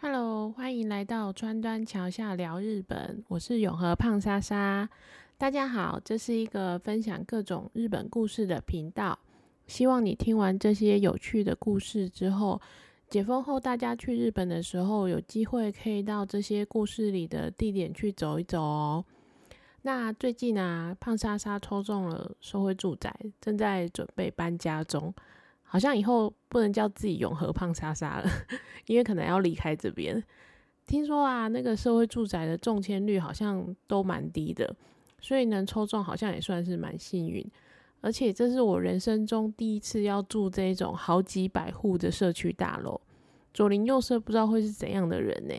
[0.00, 4.88] Hello，欢迎来到川端桥下聊日本，我是永和胖莎莎。
[5.36, 9.18] 大家好，这是一个分享各种日本故事的频道。
[9.66, 12.60] 希望你听完这些有趣的故事之后，
[13.10, 19.04] 解封后大家去日本的时候，有机会可以到这些故事里的地点去走一走哦。
[19.82, 25.12] 那最近啊，胖莎莎抽中了社会住宅，正在准备搬家中。
[25.68, 28.28] 好像以后不能叫自己永和胖莎莎了，
[28.86, 30.22] 因为可能要离开这边。
[30.86, 34.74] 听说啊，那个社会住宅的中签率好像都蛮低的，
[35.20, 37.46] 所以能抽中好像也算是蛮幸运。
[38.00, 42.98] 而且这是我人生中第一次要住这种好几百户的社区大楼，
[43.52, 45.54] 左邻右舍不知道会是怎样的人呢？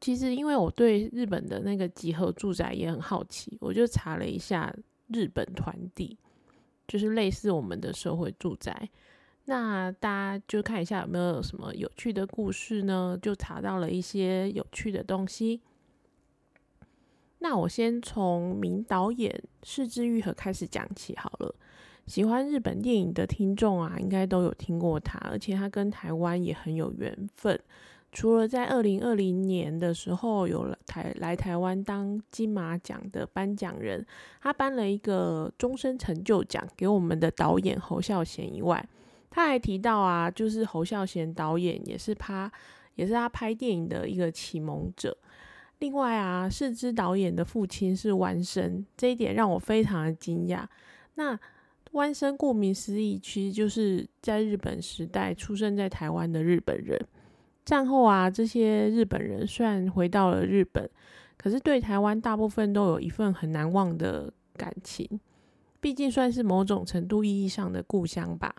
[0.00, 4.72] 其实因为我对日本的那个集合住宅也很好奇，我就查了一下
[5.08, 6.16] 日本团地。
[6.86, 8.88] 就是类似我们的社会住宅，
[9.46, 13.18] 那大家就看一下有没有什么有趣的故事呢？
[13.20, 15.60] 就查到了一些有趣的东西。
[17.38, 21.54] 那我先从名导演市之愈和开始讲起好了。
[22.06, 27.58] 喜欢日本电影的听众啊，应该都有听过他，而且他跟台湾也很有缘分。
[28.14, 34.06] 除了在二零二零年的时候有台来台湾当金马奖的颁奖人，
[34.40, 38.88] 他颁了一个终身成就奖给我们的导演侯孝贤以外，
[39.28, 42.50] 他还提到啊，就是侯孝贤导演也是他
[42.94, 45.18] 也是他拍电影的一个启蒙者。
[45.80, 50.64] 另外啊，世之导演的父亲是弯生，这一点让我非常的惊讶。
[51.16, 51.36] 那
[51.92, 56.96] 弯生顾名思义，其实就是在日本时代出生在台湾的日本人。
[57.64, 60.88] 战后啊，这些日本人虽然回到了日本，
[61.36, 65.08] 可是对台湾大部分都有一份很难忘的感情，
[65.80, 68.54] 毕竟算是某种程度意义上的故乡吧。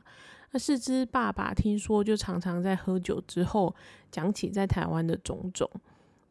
[0.51, 3.75] 那四之爸爸听说就常常在喝酒之后
[4.09, 5.69] 讲起在台湾的种种。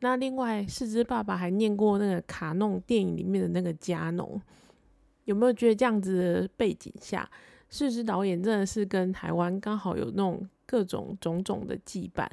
[0.01, 4.41] 那另外，四之爸爸还念过那个卡弄电影里面的那个加农，
[5.25, 7.29] 有没有觉得这样子的背景下，
[7.71, 12.29] 四之导演真的是跟台湾刚好有那种各种种种的羁绊？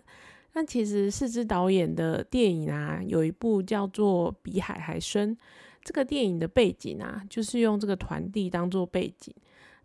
[0.54, 5.36] 那其实四之导演的电影啊，有一部叫做《比海还深》。
[5.84, 9.34] 这个电影的背景啊，就是用这个团地当做背景，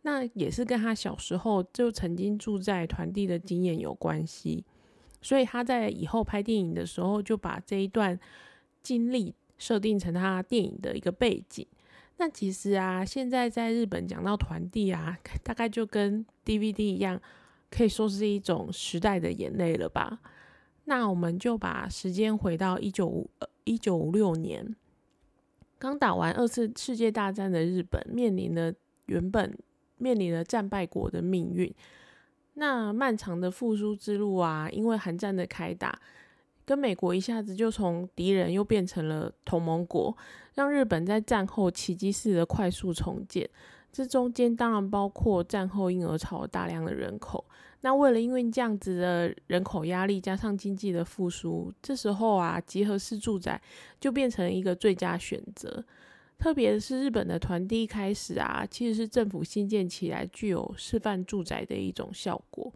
[0.03, 4.63] 那也是跟他小时候就曾经住在团地的经验有关系。
[5.23, 8.19] 所以他在以后拍电影的时候，就把这一段
[8.83, 11.67] 经历设定成他电影的一个背景。
[12.19, 17.21] 那其实啊，现在在日本讲到团地啊， 大概就跟 DVD 一样，
[17.71, 20.21] 可以说是一种时代的眼泪了吧。
[20.85, 23.31] 那我们就把时间回到一九五
[23.65, 24.75] 一九五六年，
[25.79, 28.73] 刚打完二次世界大战的日本，面临了
[29.07, 29.59] 原本
[29.97, 31.75] 面临了战败国的命运。
[32.55, 36.01] 那漫长的复苏之路啊，因为韩战的开打，
[36.67, 40.15] 跟美国一下子就从敌人又变成了同盟国，
[40.55, 43.49] 让日本在战后奇迹式的快速重建。
[43.93, 47.43] 这中间当然包括战后婴儿潮大量的人口。
[47.81, 53.59] 那为了因为这样子的人口压力，加上经济的复苏，这时候啊，集合式住宅
[54.01, 55.83] 就变成一个最佳选择。
[56.37, 62.71] 特别是日本的团地开始啊，其实是政府新建起来具有示范住宅的一种效果。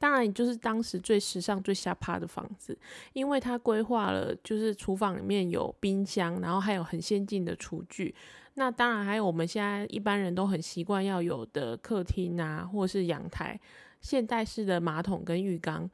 [0.00, 2.76] 当然，就是当时最时尚、最下趴的房子，
[3.12, 8.14] 因为它规划了，就是厨房里面有冰箱，然后还有很先进的厨具。
[8.54, 13.60] 那当然还有我们现在一般人都很习惯要有的客厅啊，或是阳台。
[14.00, 15.88] 现代式的马桶跟浴缸，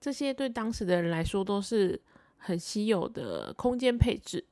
[0.00, 2.00] 这些对当时的人来说都是
[2.38, 4.42] 很稀有的空间配置。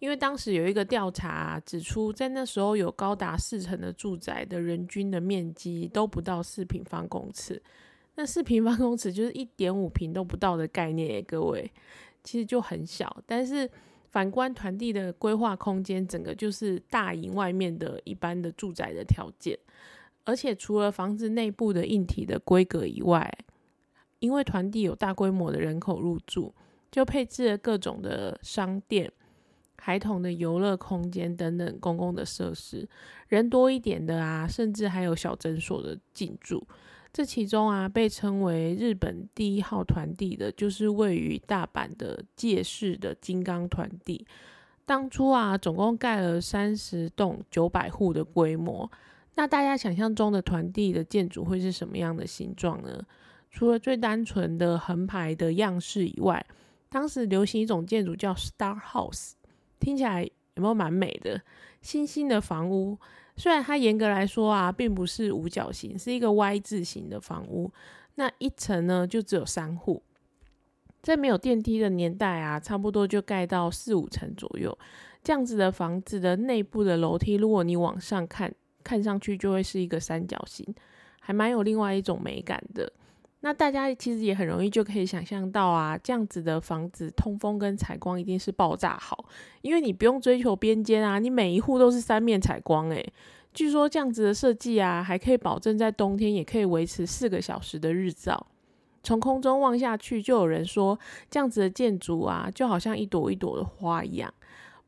[0.00, 7.62] 因为当时有一个调查指出，在那时候有高达四成的住宅的人均的面积都不到四平方公尺。
[8.16, 11.70] 那四平方公尺就是一点五平都不到的概念，各位
[12.22, 13.22] 其实就很小。
[13.26, 13.70] 但是
[14.10, 19.58] 反观团地的规划空间，整个就是大营外面的一般的住宅的条件。
[20.24, 23.32] 而且除了房子内部的硬体的规格以外，
[24.18, 26.54] 因为团地有大规模的人口入住，
[26.90, 29.10] 就配置了各种的商店、
[29.78, 32.86] 孩童的游乐空间等等公共的设施。
[33.28, 36.66] 人多一点的啊，甚至还有小诊所的进驻。
[37.12, 44.26] 这其中啊，被称为日本第一号团地的，就是位于大阪的借市的金刚团地。
[44.86, 48.90] 当初啊，总共盖了三十栋九百户的规模。
[49.34, 53.04] 那大家想象中的团地的建筑会是什么样的形状呢？
[53.50, 56.44] 除了最单纯的横排的样式以外，
[56.88, 59.32] 当时流行一种建筑叫 Star House，
[59.78, 60.22] 听起来
[60.54, 61.40] 有没有蛮美的？
[61.80, 62.98] 星星的房屋，
[63.40, 67.72] 虽然它严格来说啊，并不是五角形，是一个 Y 字形的房屋。
[68.16, 70.02] 那一层呢，就只有三户。
[71.00, 74.76] 在没有电梯的年代啊，差不多就盖到四五层左右。
[75.24, 78.54] 这样子的房子的内部的楼梯，如果你往上看，
[78.84, 80.74] 看上去就会是一个三角形，
[81.18, 82.92] 还蛮有另外一种美感的。
[83.42, 89.24] 那大家其实也很容易就可以想象到啊，这样子的房子通风跟采光一定是爆炸好，
[89.62, 93.12] 因为你不用追求边间啊，你每一户都是三面采光诶。
[93.52, 98.46] 据说这样子的设计啊，还可以保证在冬天也可以维持四个小时的日照。
[99.02, 100.98] 从空中望下去，就有人说
[101.30, 104.32] 这样子的建筑啊，就好像一朵一朵的花一样。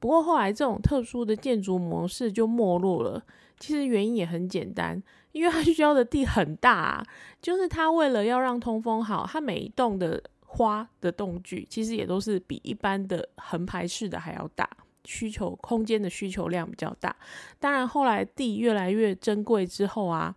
[0.03, 3.23] 不过后来这种特殊的建筑模式就没落了。
[3.61, 5.01] 其实原因也很简单，
[5.31, 7.07] 因为它需要的地很大，啊，
[7.41, 14.69] 就是它为了要让通风好，它每一栋的花的栋距其实也都是比一般的横排式的还要大，
[15.05, 17.15] 需求空间的需求量比较大。
[17.61, 20.35] 当然后来地越来越珍贵之后啊，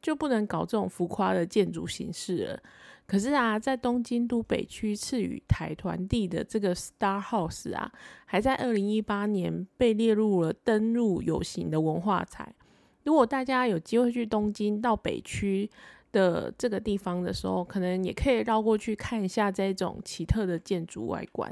[0.00, 2.62] 就不能搞这种浮夸的建筑形式了。
[3.08, 7.90] 可是啊，在东京都北区赤羽台团地的这个 Star House 啊，
[8.26, 12.54] 还在二零一八年被列入了登录有形的文化财。
[13.04, 15.70] 如果大家有机会去东京到北区
[16.12, 21.50] 的这个地方的时候，可能也可以绕过去看一下这种奇特的建筑外观。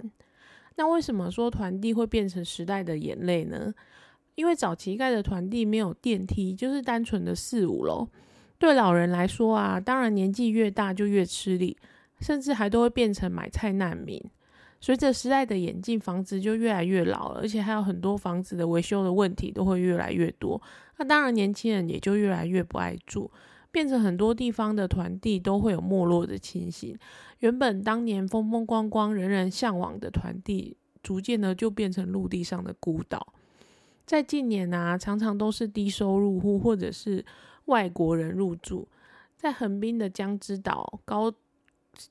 [0.75, 3.73] 那为什么说团地会变成时代的眼泪呢？
[4.35, 8.07] 因为早期盖的团地没有电梯，就是单纯的四五楼。
[8.59, 11.77] 对老人来说啊，当然年纪越大就越吃力，
[12.21, 14.23] 甚至还都会变成买菜难民。
[14.81, 20.61] 随着时代的演进，房子就越来越老了，而且还有很多房子的维修的问题都会越来越多。
[20.97, 23.31] 那当然，年轻人也就越来越不爱住，
[23.71, 26.97] 变成很多地方的团地都会有没落的情形。
[27.41, 33.35] 原本当年风风光光、人人向往的团地，逐渐呢就变成陆地上的孤岛。
[34.07, 37.25] 在近年啊，常常都是低收入户或者是。
[37.67, 38.89] 外国人入住，
[39.37, 41.33] 在横滨的江之岛高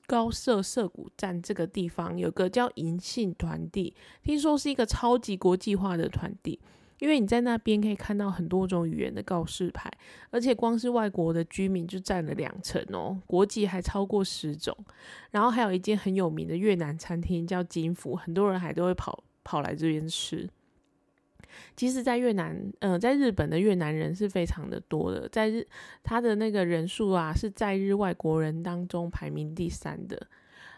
[0.06, 6.58] 高社涩谷站这个地方，有个叫银杏团地，听说是一个超级国际化的团地，
[6.98, 9.90] 因为你在那边可以看到很多种语言的告示牌，
[10.30, 14.76] 而且光是外国的居民就占了两成哦，国籍还超过十种，
[15.30, 20.48] 然后还有一间很有名的越南餐厅叫金福，很多人还都会跑跑来这边吃。
[21.76, 25.66] 其实，在越南，嗯，在日本的越南人是非常的多的，在日
[26.02, 30.26] 他的那个人数啊，是在日外国人当中排名第三的。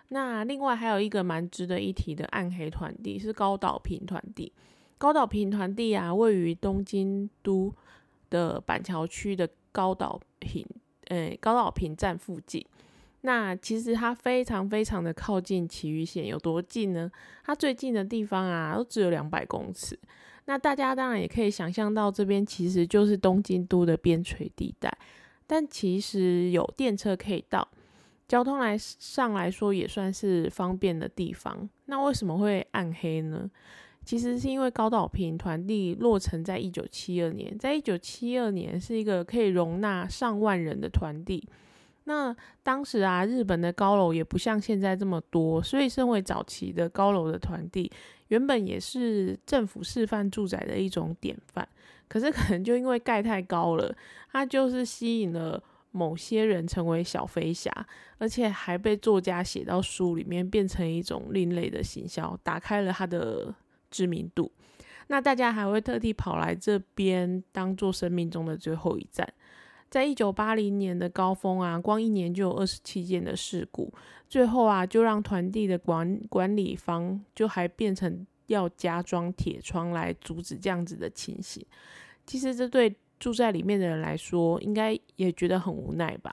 [0.09, 4.53] 那另外还有一个蛮值得一提的暗黑团地是高岛平团地。
[4.97, 7.73] 高岛平团地啊，位于东京都
[8.31, 10.67] 的板桥区的高岛平，
[11.09, 12.65] 诶，高岛平站附近。
[13.21, 17.11] 那其实它非常非常的靠近埼玉县，有多近呢？
[17.45, 19.99] 它最近的地方啊，都只有两百公尺。
[20.49, 24.91] 那大家当然也可以想象到，这边其实就是东京都的边陲地带，
[25.47, 27.69] 但其实有电车可以到，
[28.27, 31.69] 交通来上来说也算是方便的地方。
[31.85, 33.51] 那为什么会暗黑呢？
[34.07, 41.47] 其实是因为高岛平团地落成在一九七二年，在一九七二年是一个可以容纳上万人的团地。
[42.09, 47.93] 那当时啊，日本的高楼也不像现在这么多，所以身为早期的高楼的团地，
[48.29, 51.69] 原本也是政府示范住宅的一种典范。
[52.09, 53.95] 可是可能就因为盖太高了，
[54.33, 57.71] 它就是吸引了某些人成为小飞侠，
[58.17, 63.55] 而且还被作家写到书里面，变成一种另类的行销，打开了它的
[63.91, 64.51] 知名度。
[65.09, 69.31] 那大家还会特地跑来这边当做生命中的最后一站。
[69.91, 73.93] 在一九八零年的高峰啊，光一年就有二十七件的事故，
[74.29, 81.65] 最后啊，就让团地的管管理方就还变成要加装铁窗来阻止这样子的情形。
[82.27, 86.33] 其实这对住在里面的人来说，应该也觉得很无奈吧。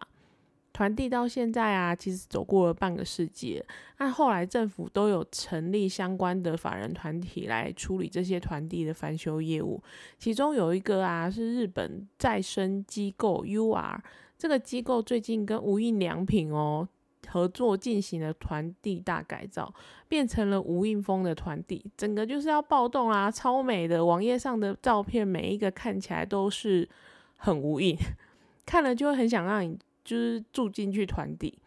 [0.76, 3.64] 团地到现在啊，其实走过了半个世纪。
[3.98, 9.82] 那后来政府都有成立相关的法人团体来处理这些团地的翻修业务。
[10.20, 13.98] 其中有一个啊，是日本再生机构 UR
[14.38, 16.86] 这个机构最近跟无印良品哦
[17.30, 19.74] 合作进行了团地大改造，
[20.10, 26.90] 变成了无印风的团地，整个就是要暴动啦，超美的网页上的照片，每一个看起来都是
[27.38, 27.98] 很无印，
[28.68, 29.80] 看了就会很想让你。
[30.06, 31.58] 就是住进去团体，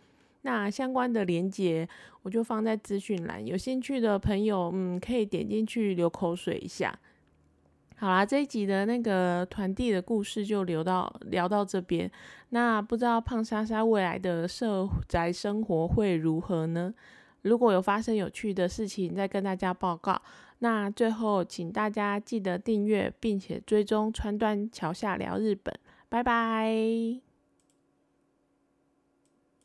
[0.43, 1.87] 那相关的连接
[2.23, 6.99] 我就放在资讯栏，有兴趣的朋友，嗯，可以点进去流口水一下。
[7.97, 12.09] 好啦，这一集的那个团地的故事就留到聊到这边。
[12.51, 16.95] 那不知道胖莎莎未来的社宅生活会如何呢？
[17.43, 20.23] 如果有发生有趣的事情，再跟大家报告。
[20.61, 25.75] 那最后，请大家记得订阅并且追踪川端桥下聊日本。
[26.09, 27.28] 拜拜。